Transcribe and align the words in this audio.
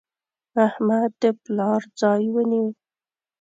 احمد 0.65 1.11
د 1.21 1.23
پلار 1.43 1.81
ځای 2.01 2.23
ونیو. 2.33 2.65